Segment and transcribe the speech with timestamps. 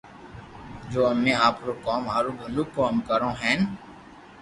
[0.91, 3.59] جو امي آپري قوم ھارو ڀلو ڪوم ڪرو ھين